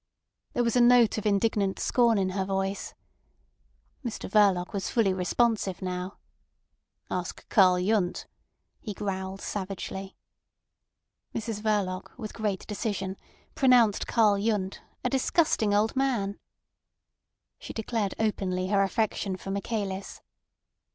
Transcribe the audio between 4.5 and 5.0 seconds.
was